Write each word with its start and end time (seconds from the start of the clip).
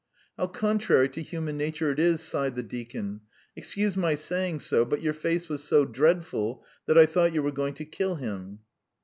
"How 0.35 0.47
contrary 0.47 1.09
to 1.09 1.21
human 1.21 1.57
nature 1.57 1.91
it 1.91 1.99
is!" 1.99 2.21
sighed 2.21 2.55
the 2.55 2.63
deacon. 2.63 3.21
"Excuse 3.55 3.95
my 3.95 4.15
saying 4.15 4.61
so, 4.61 4.83
but 4.83 5.03
your 5.03 5.13
face 5.13 5.47
was 5.47 5.63
so 5.63 5.85
dreadful 5.85 6.65
that 6.87 6.97
I 6.97 7.05
thought 7.05 7.33
you 7.35 7.43
were 7.43 7.51
going 7.51 7.75
to 7.75 7.85
kill 7.85 8.15
him." 8.15 8.61